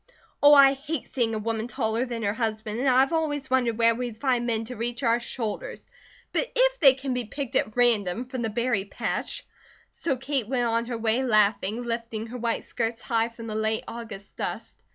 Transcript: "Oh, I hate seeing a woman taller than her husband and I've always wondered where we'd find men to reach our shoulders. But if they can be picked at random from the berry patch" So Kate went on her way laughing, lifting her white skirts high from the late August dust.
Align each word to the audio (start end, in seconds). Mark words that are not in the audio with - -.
"Oh, 0.41 0.55
I 0.55 0.73
hate 0.73 1.07
seeing 1.07 1.35
a 1.35 1.37
woman 1.37 1.67
taller 1.67 2.07
than 2.07 2.23
her 2.23 2.33
husband 2.33 2.79
and 2.79 2.89
I've 2.89 3.13
always 3.13 3.51
wondered 3.51 3.77
where 3.77 3.93
we'd 3.93 4.19
find 4.19 4.47
men 4.47 4.65
to 4.65 4.75
reach 4.75 5.03
our 5.03 5.19
shoulders. 5.19 5.85
But 6.31 6.51
if 6.55 6.79
they 6.79 6.95
can 6.95 7.13
be 7.13 7.25
picked 7.25 7.55
at 7.55 7.77
random 7.77 8.25
from 8.25 8.41
the 8.41 8.49
berry 8.49 8.85
patch" 8.85 9.45
So 9.91 10.17
Kate 10.17 10.47
went 10.49 10.65
on 10.65 10.87
her 10.87 10.97
way 10.97 11.21
laughing, 11.23 11.83
lifting 11.83 12.25
her 12.25 12.37
white 12.39 12.63
skirts 12.63 12.99
high 12.99 13.29
from 13.29 13.45
the 13.45 13.53
late 13.53 13.83
August 13.87 14.37
dust. 14.37 14.75